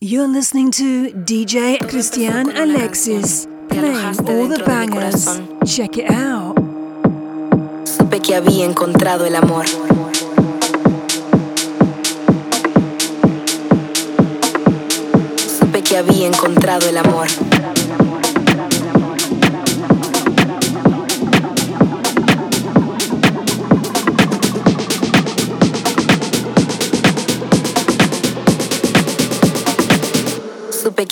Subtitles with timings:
[0.00, 3.96] You're listening to DJ Christian Alexis playing
[4.28, 5.40] all the bangers.
[5.66, 6.54] Check it out.
[7.84, 9.66] Supe que había encontrado el amor.
[15.36, 17.26] Supe que había encontrado el amor.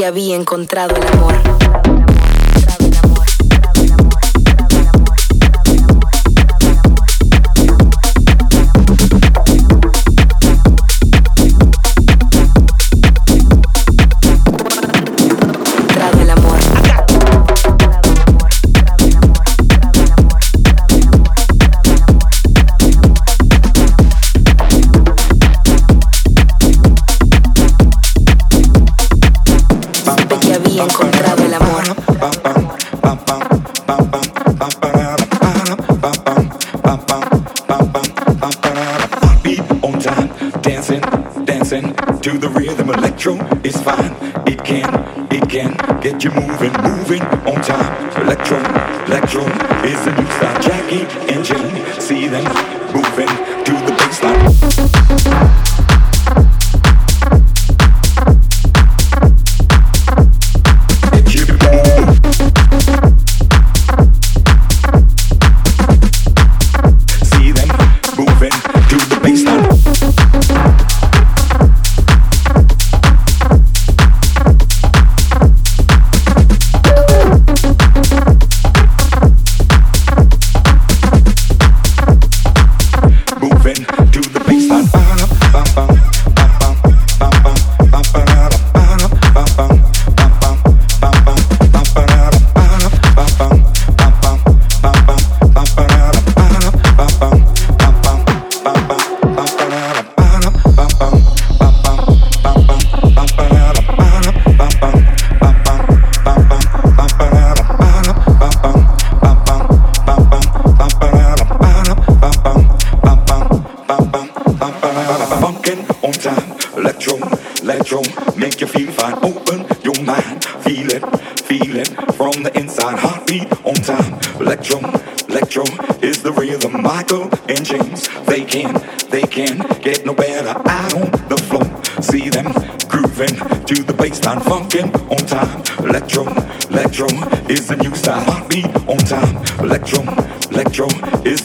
[0.00, 2.09] que había encontrado el amor.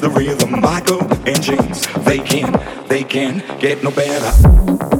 [0.05, 0.61] the rhythm.
[0.61, 2.51] Michael and James, they can,
[2.87, 4.94] they can get no better.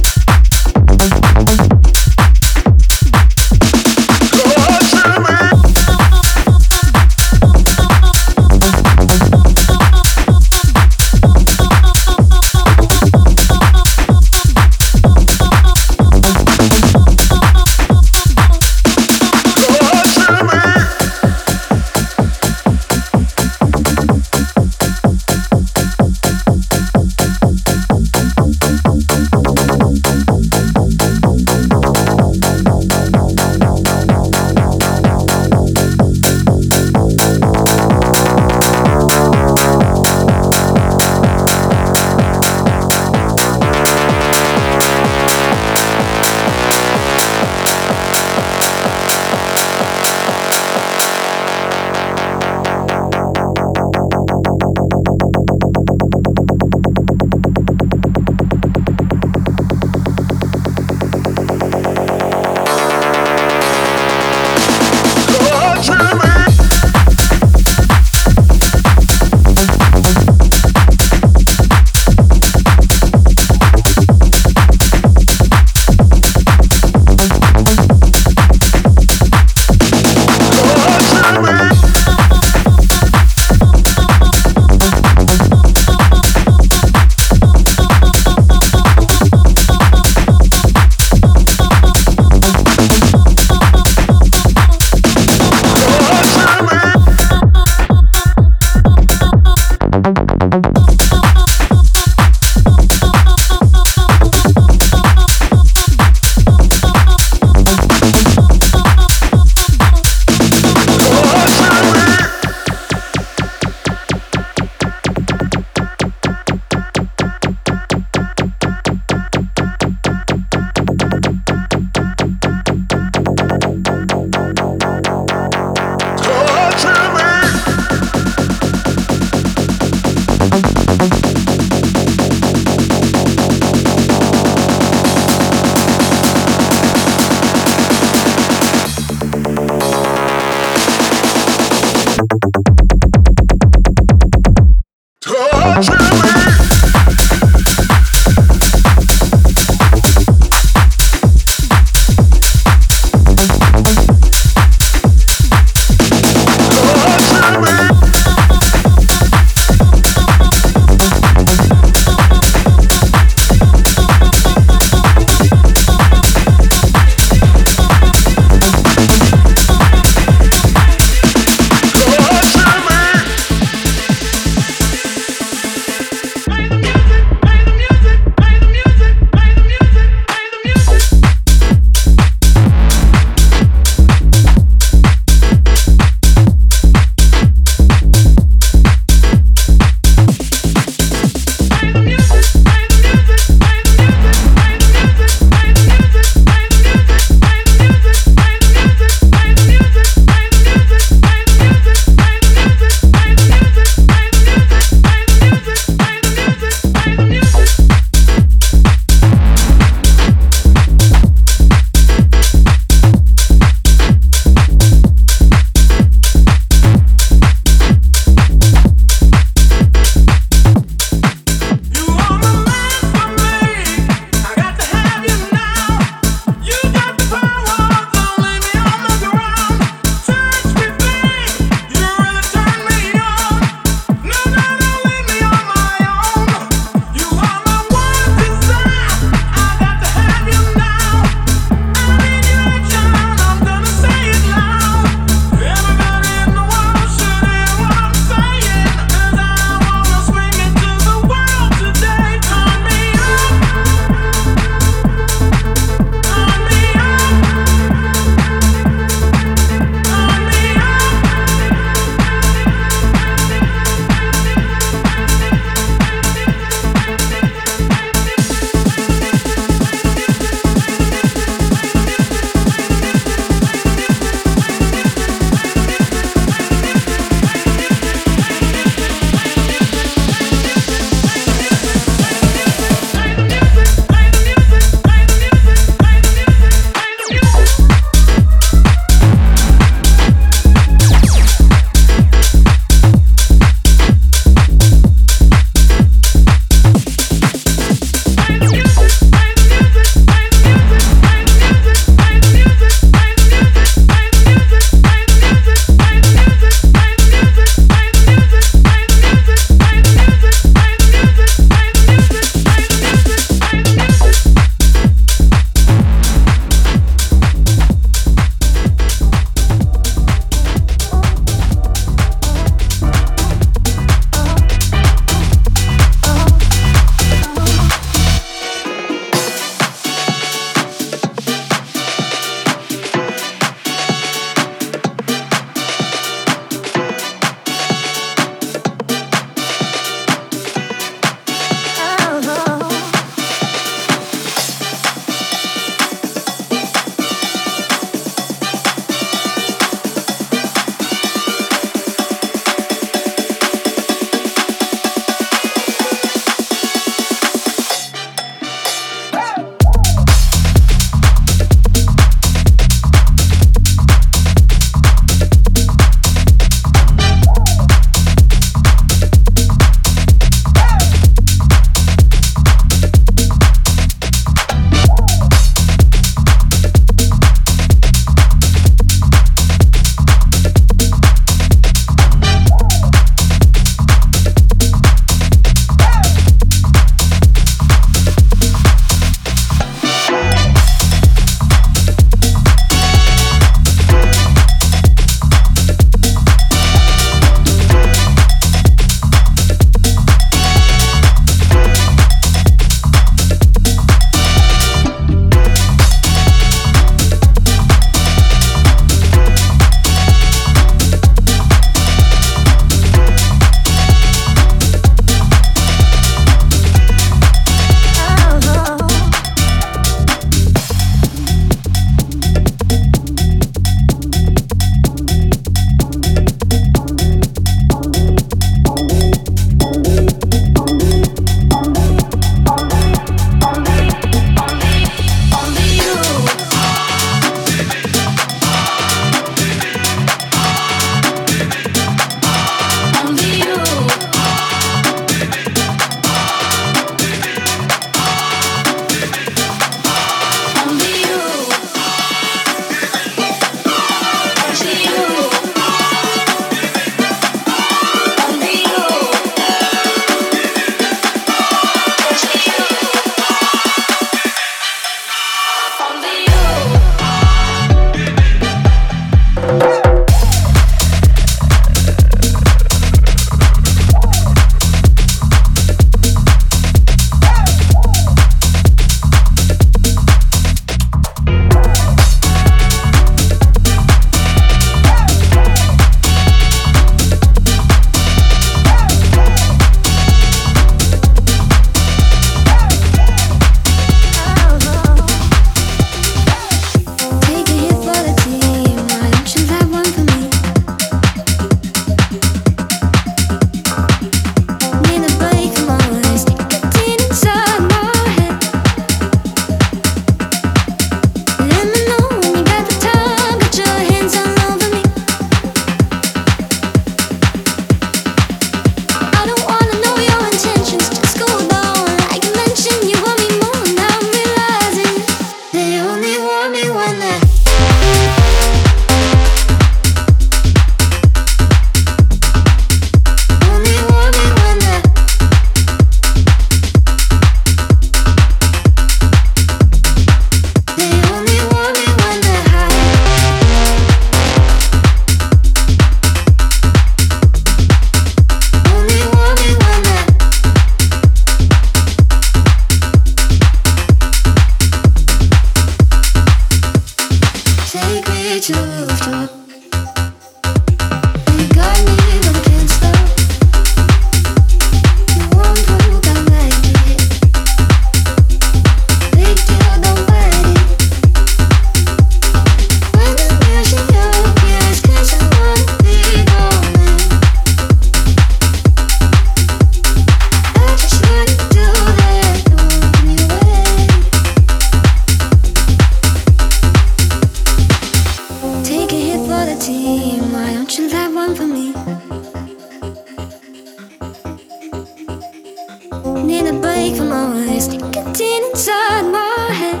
[598.54, 600.00] beating inside my head.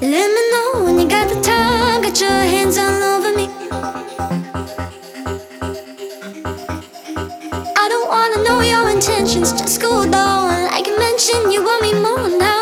[0.00, 3.48] Let me know when you got the time, got your hands all over me.
[7.76, 10.70] I don't wanna know your intentions, just go down.
[10.70, 12.53] Like you mentioned, you want me more now.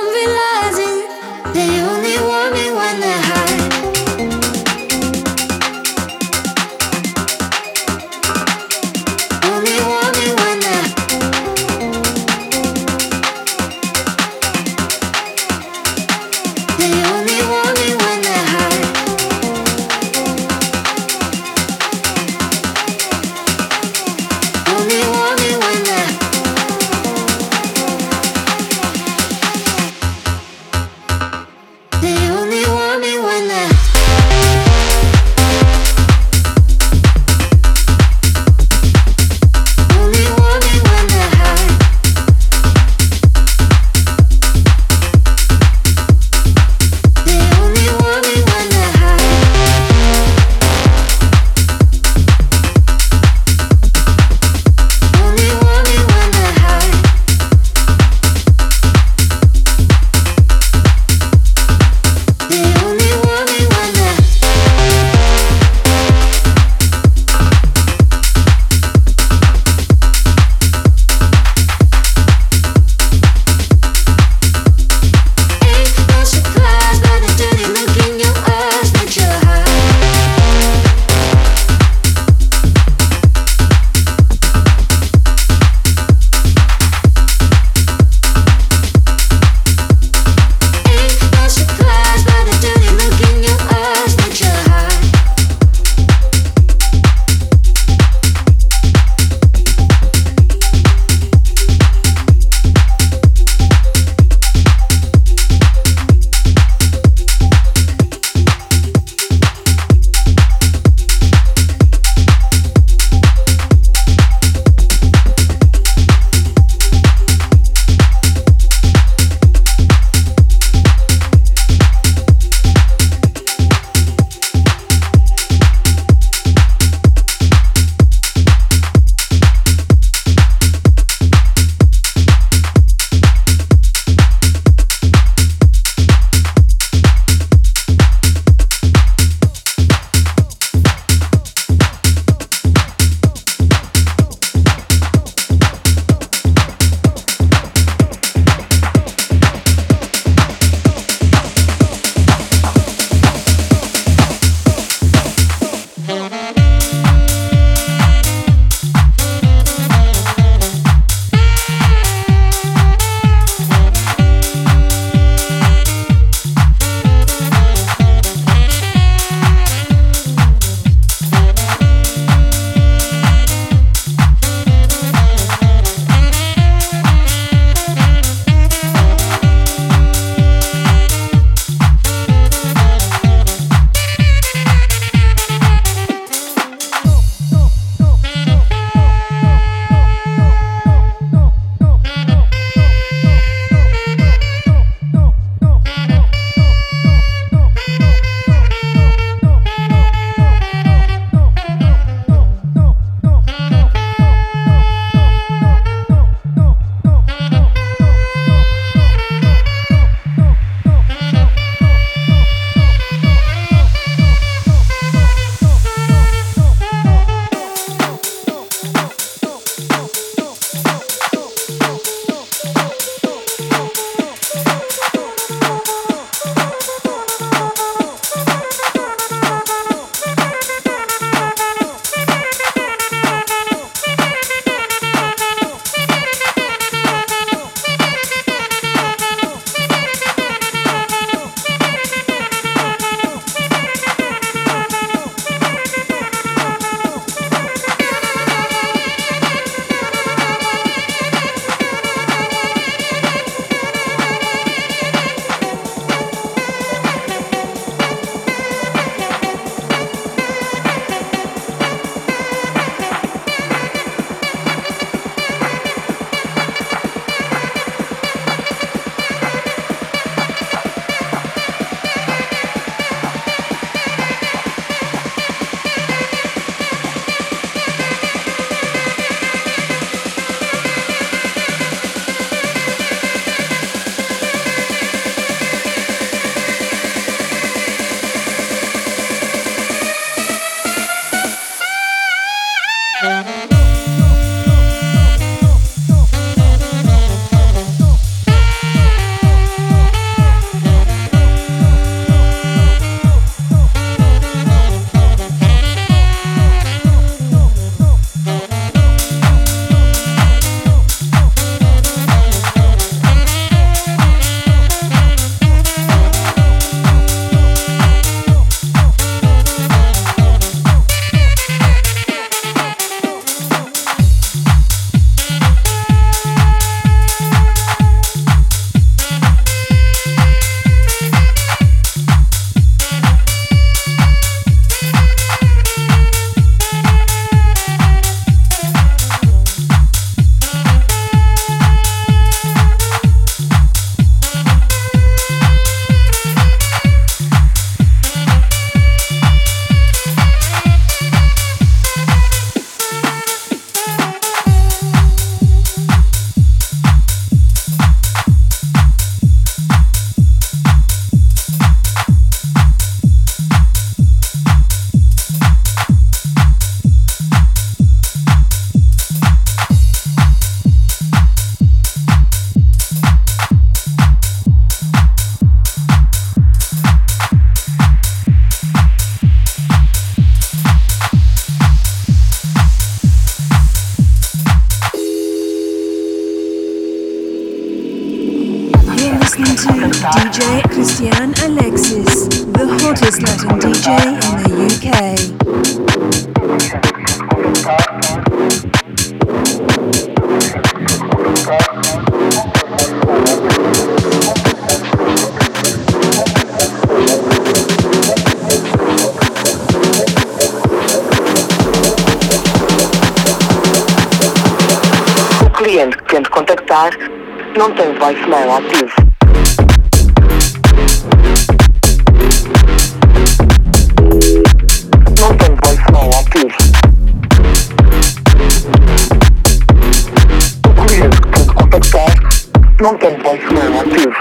[433.03, 434.33] Não tem pós-formativo.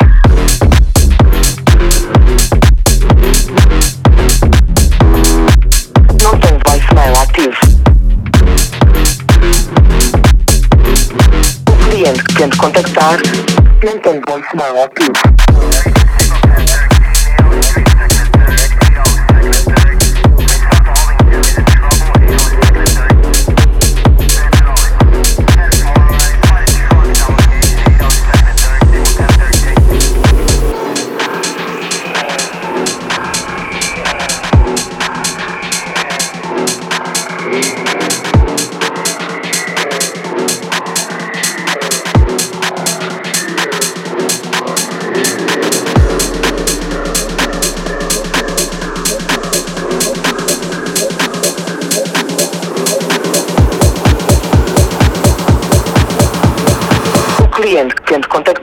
[6.07, 7.57] É não tem voicemail ativo.
[11.65, 13.17] É o cliente que tenta contactar
[13.83, 15.13] não tem voicemail ativo.
[15.87, 15.90] É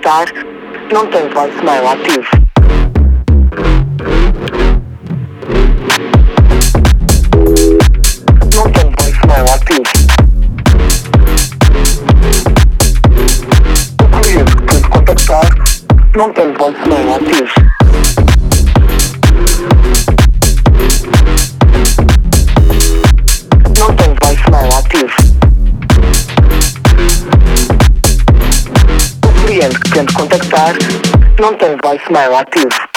[0.08, 0.26] estar,
[0.90, 2.28] não tem voicemail ativo.
[8.54, 9.82] Não tem voicemail ativo.
[14.00, 15.48] O cliente que contactar
[16.16, 17.67] não tem voicemail ativo.
[29.98, 30.74] pretende contactar
[31.40, 32.87] não tem voicemail ativo.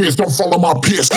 [0.00, 1.10] Don't follow my peers.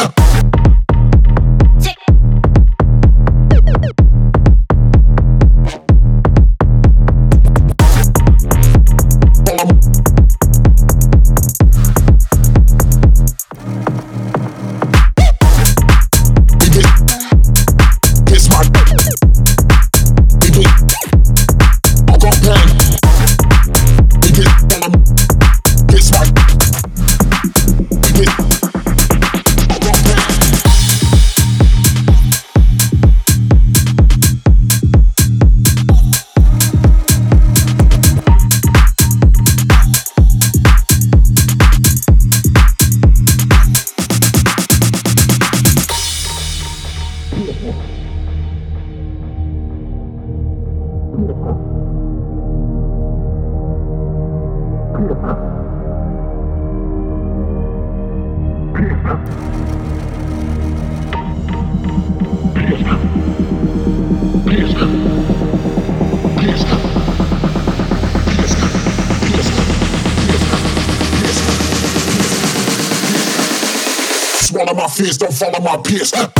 [76.00, 76.33] kiss.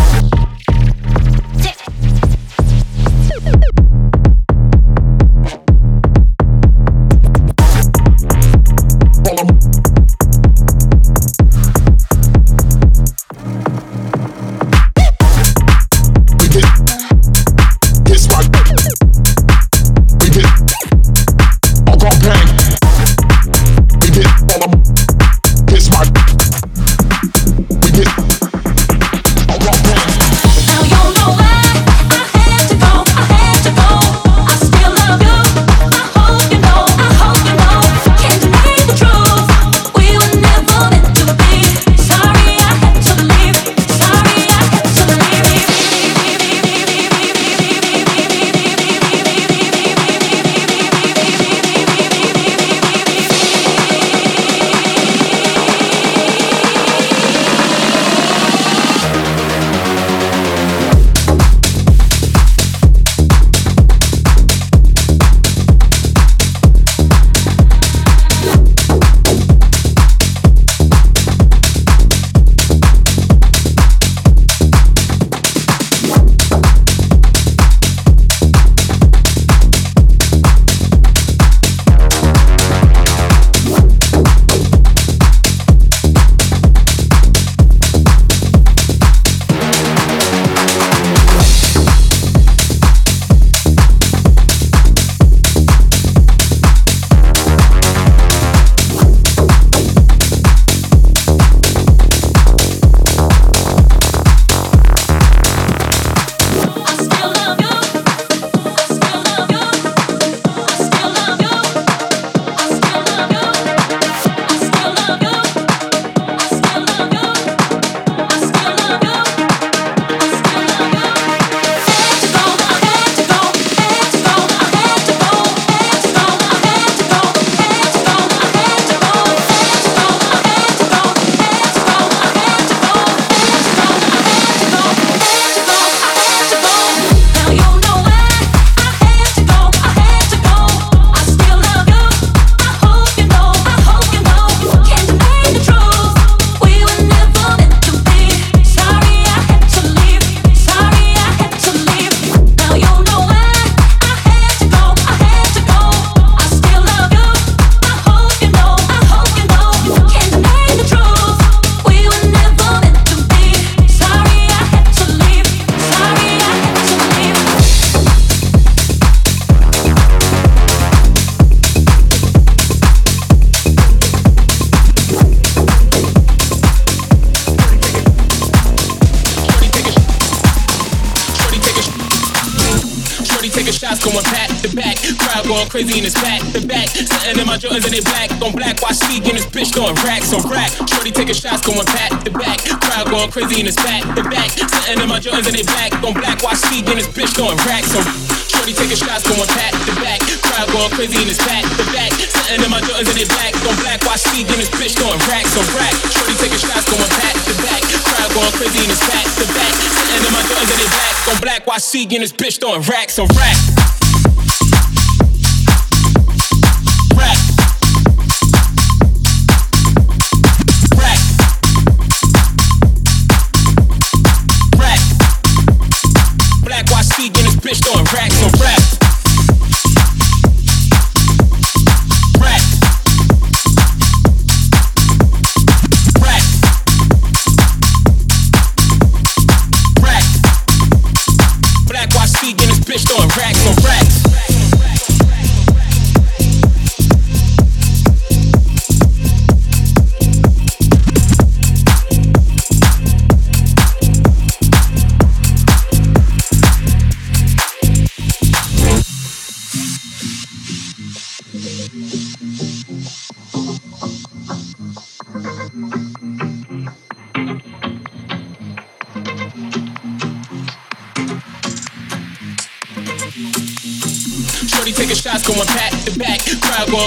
[191.04, 192.64] Shorty taking shots going back to back.
[192.80, 194.56] Crowd going crazy in his back to back.
[194.56, 196.40] Sitting in my Jordans and they black on black.
[196.40, 198.08] Watch Speak in his bitch throwing racks on.
[198.48, 200.24] Shorty taking shots going back to back.
[200.24, 202.08] Crowd going crazy in his back to back.
[202.16, 204.00] Sitting in my Jordans and they black on black.
[204.08, 205.92] Watch Speak in his bitch throwing racks on rack.
[206.08, 207.84] Shorty taking shots going back to back.
[207.84, 209.74] Crowd going crazy in his back to back.
[209.76, 211.62] Sitting in my Jordans and they black on black.
[211.68, 213.60] Watch Speak in his bitch throwing racks on rack.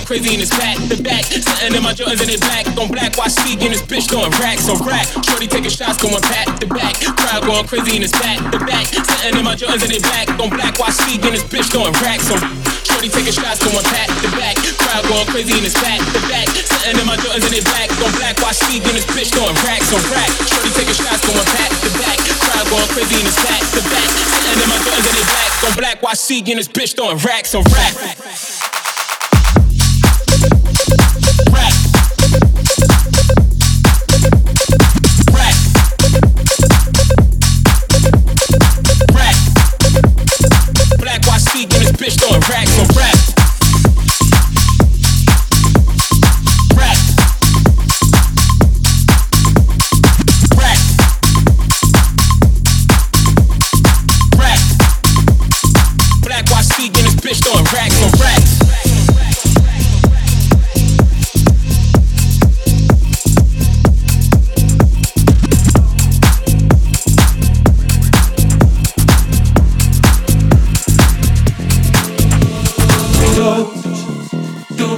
[0.07, 1.27] Crazy in his back to back.
[1.27, 3.19] Sitting in my Jordans and they black on black.
[3.19, 5.11] Watch Speak in his bitch throwing racks on rack.
[5.27, 6.95] Shorty taking shots going back to back.
[7.19, 8.87] Crowd going crazy in his back to back.
[8.87, 10.79] Sitting in my Jordans and they black on black.
[10.79, 12.39] Watch Speak in his bitch throwing racks on.
[12.87, 14.55] Shorty taking shots going back to back.
[14.79, 16.47] Crowd going crazy in his back to back.
[16.55, 18.39] Sitting in my Jordans and they black on black.
[18.39, 20.31] Watch Speak in his bitch throwing racks on rack.
[20.47, 22.19] Shorty taking shots going back to back.
[22.47, 24.09] Crowd going crazy in his back to back.
[24.23, 25.97] Sitting in my Jordans and they black on black.
[25.99, 27.91] Watch Speak in his bitch throwing racks on rack.
[27.99, 28.56] bitch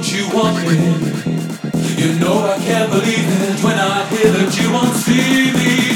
[0.01, 5.88] Don't, don't you know I can't believe it when I hear that you want me?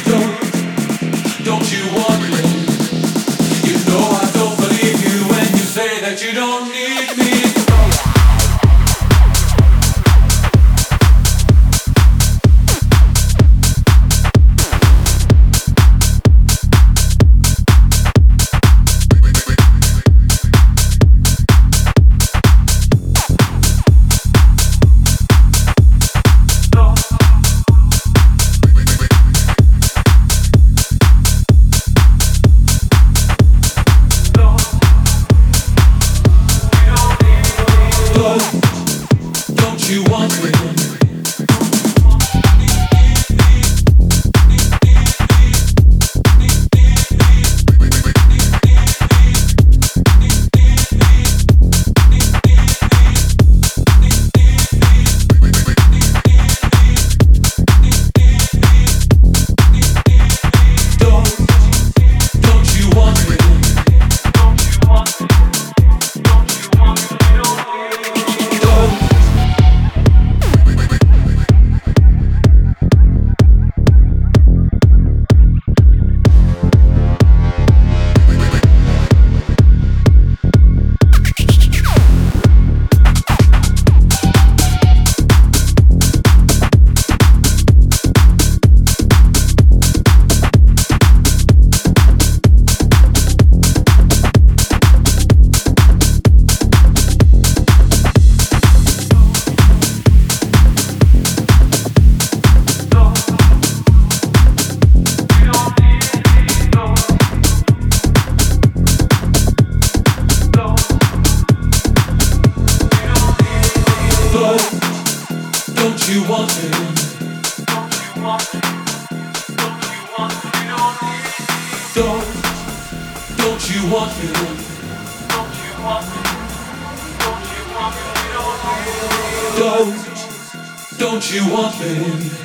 [130.98, 132.44] Don't you want me?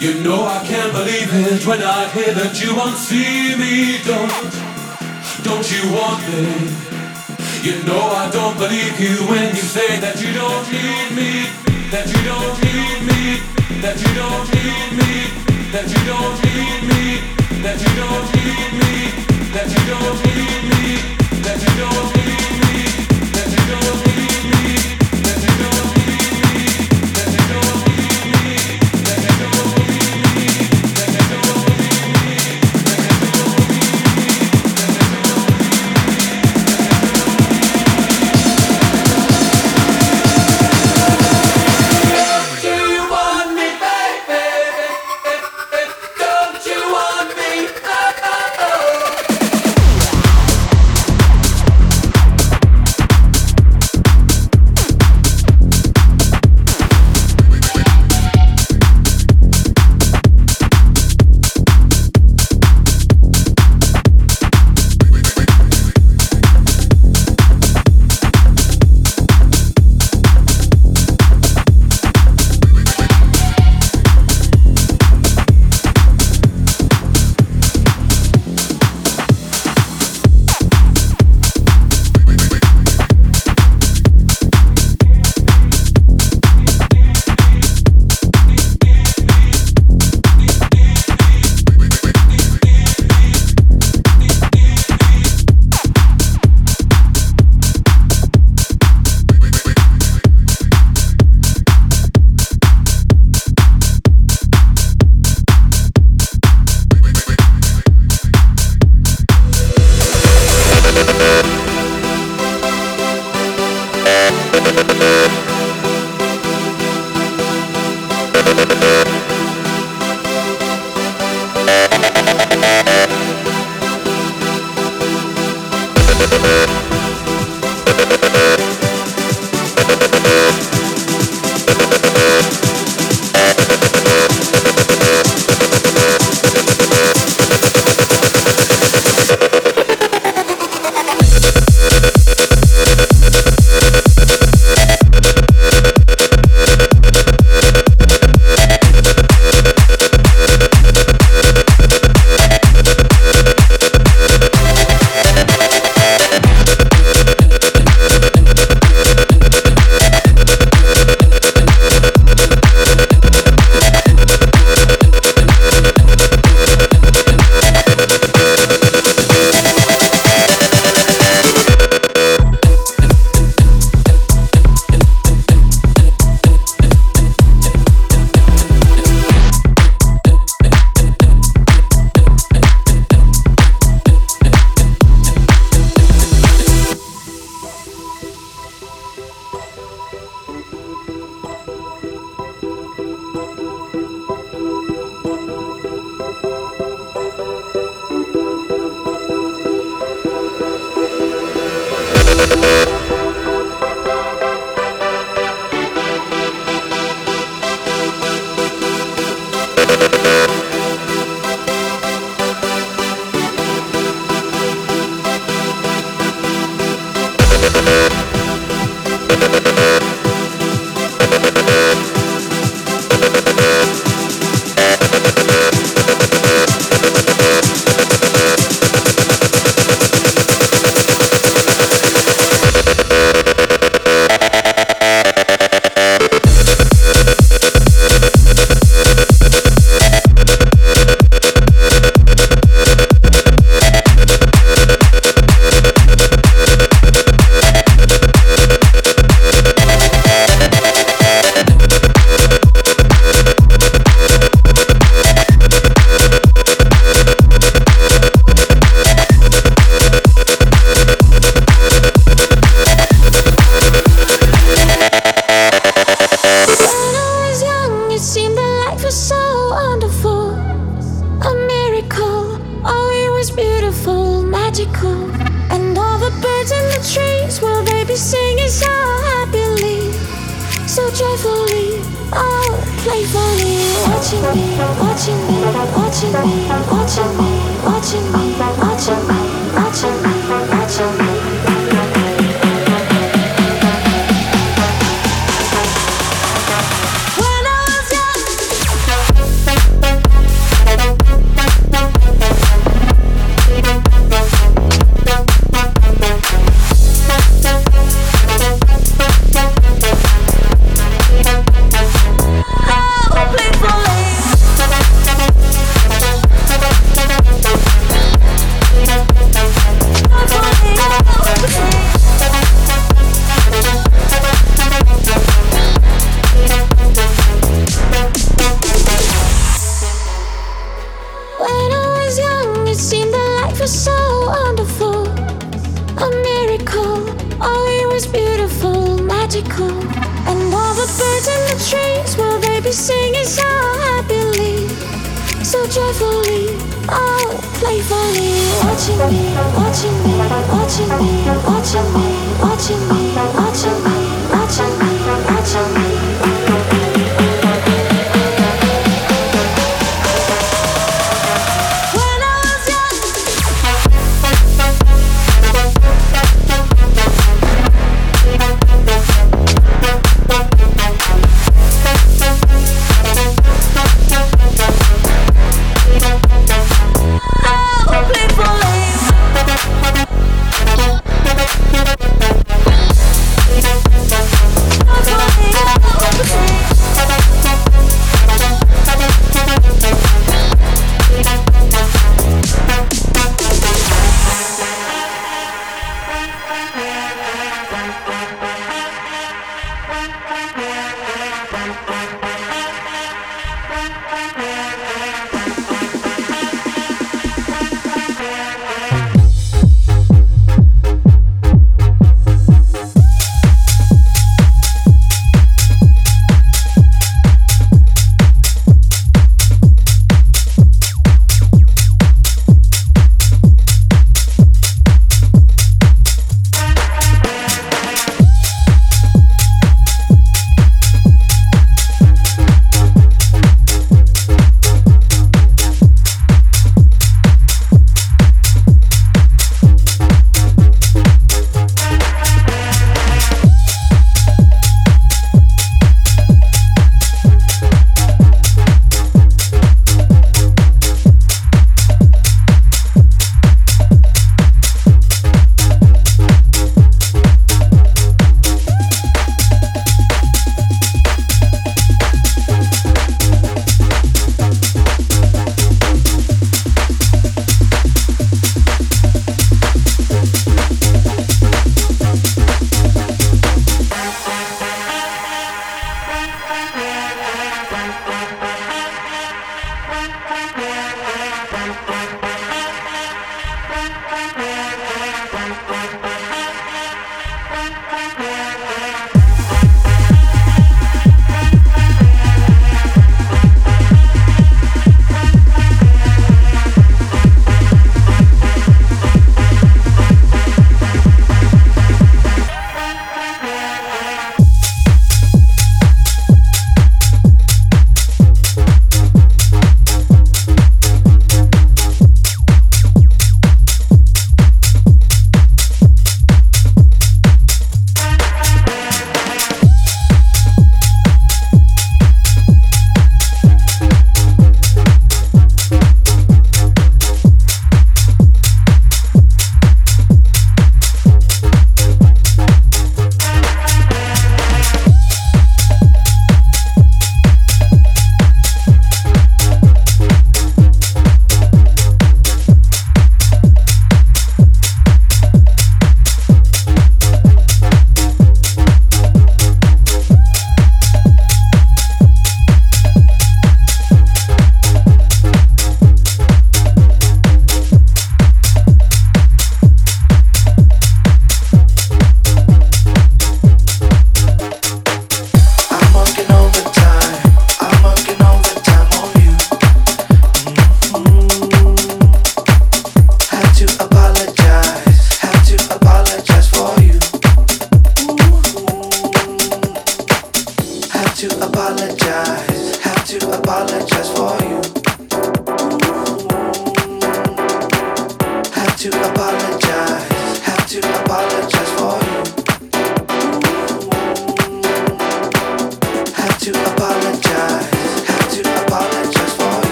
[0.00, 3.98] You know I can't believe it when I hear that you won't see me.
[4.06, 4.32] Don't,
[5.44, 6.72] don't you want me?
[7.62, 11.48] You know I don't believe you when you say that you don't need me,
[11.90, 13.40] that you don't need me,
[13.82, 15.12] that you don't need me,
[15.72, 18.94] that you don't need me that you don't need me,
[19.52, 20.84] that you don't need me,
[21.42, 22.47] that you don't need me,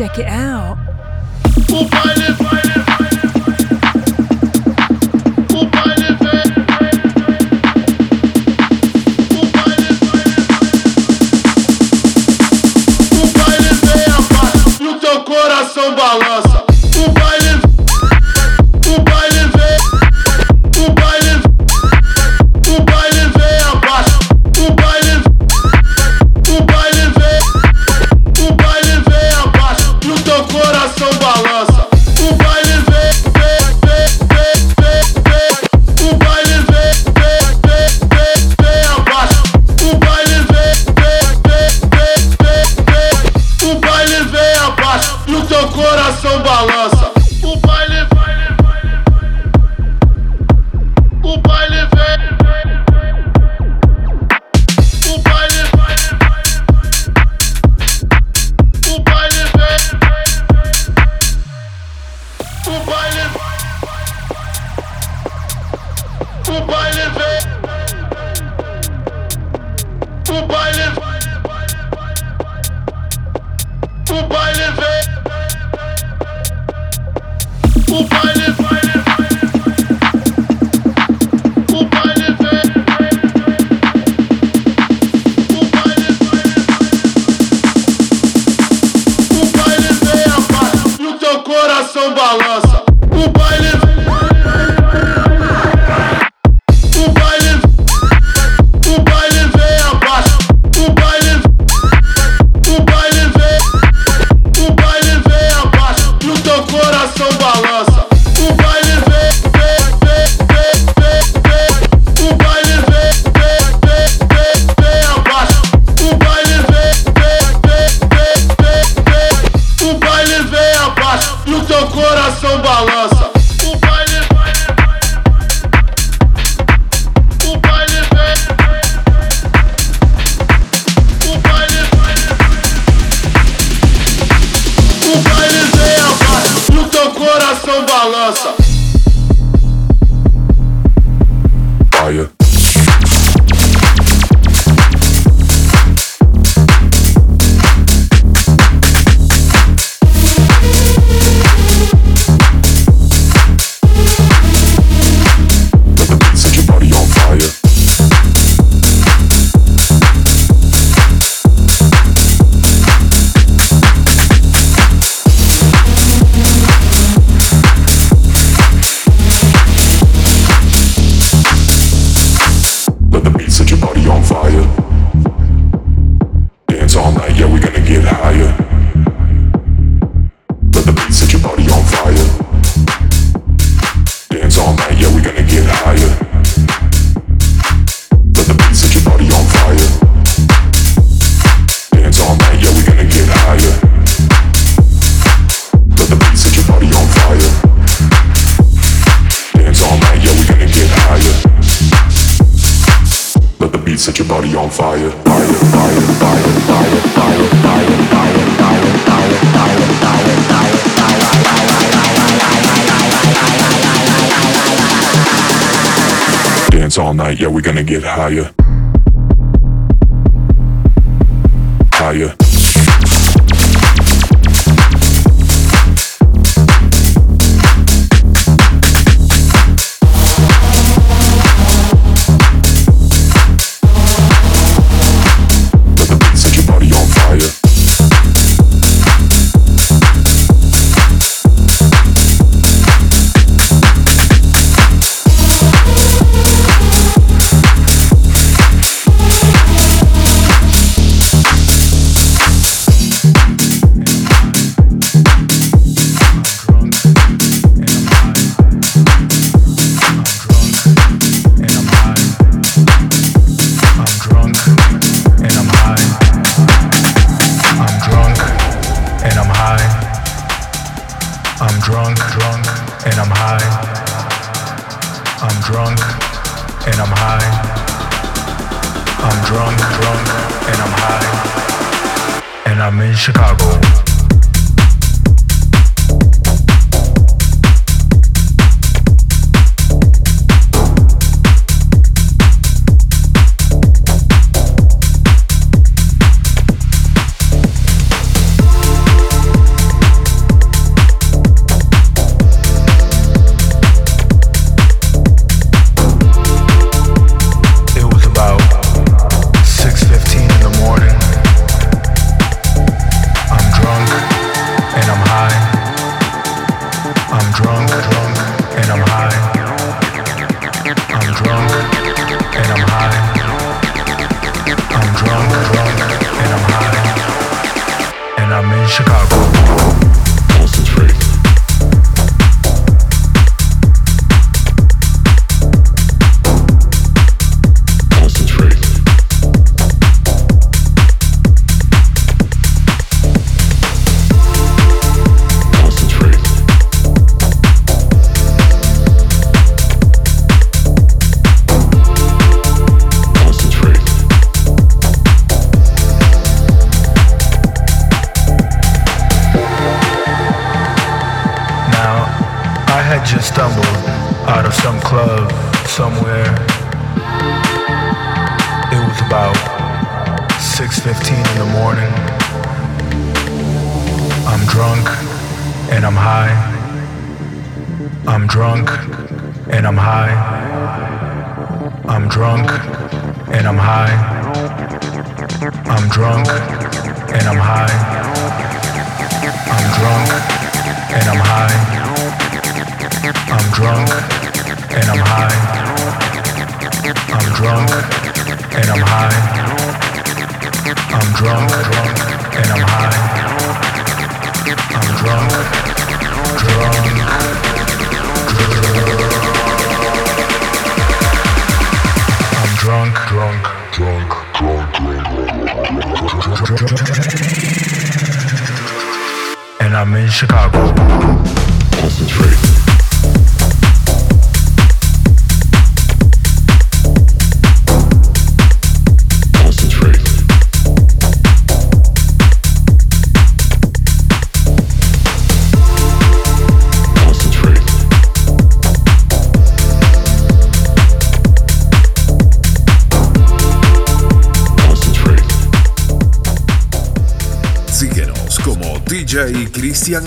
[0.00, 0.78] Check it out.
[1.68, 2.30] O baile
[14.98, 16.49] teu coração balança.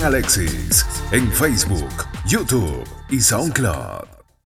[0.04, 4.13] Alexis en Facebook, YouTube y SoundCloud.